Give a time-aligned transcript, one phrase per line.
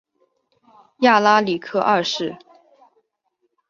[1.01, 2.35] 亚拉里克二世。